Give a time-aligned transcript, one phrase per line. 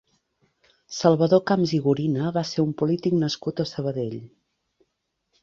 [0.99, 4.19] Salvador Camps i Gorina va ser un polític nascut a Sabadell.